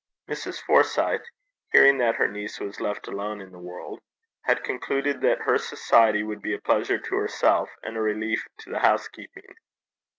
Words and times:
Mrs. 0.27 0.59
Forsyth, 0.63 1.21
hearing 1.71 1.99
that 1.99 2.15
her 2.15 2.27
niece 2.27 2.59
was 2.59 2.81
left 2.81 3.07
alone 3.07 3.39
in 3.39 3.51
the 3.51 3.59
world, 3.59 3.99
had 4.45 4.63
concluded 4.63 5.21
that 5.21 5.43
her 5.43 5.59
society 5.59 6.23
would 6.23 6.41
be 6.41 6.55
a 6.55 6.59
pleasure 6.61 6.97
to 6.97 7.15
herself 7.17 7.69
and 7.83 7.95
a 7.95 8.01
relief 8.01 8.43
to 8.61 8.71
the 8.71 8.79
housekeeping. 8.79 9.53